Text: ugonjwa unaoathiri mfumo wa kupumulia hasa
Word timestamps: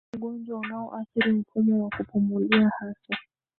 ugonjwa 0.15 0.59
unaoathiri 0.59 1.31
mfumo 1.31 1.83
wa 1.83 1.89
kupumulia 1.97 2.71
hasa 2.79 3.17